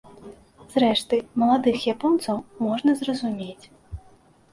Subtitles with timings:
[0.75, 3.65] Зрэшты, маладых японцаў можна зразумець.